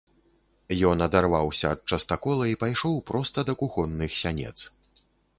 [0.91, 4.55] Ён адарваўся ад частакола і пайшоў проста да кухонных сянец.